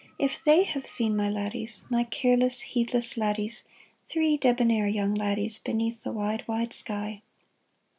[0.17, 3.67] If they have seen my laddies, My careless, heedless laddies.
[4.07, 7.21] Three debonair young laddies, Beneath the wide, wide sky?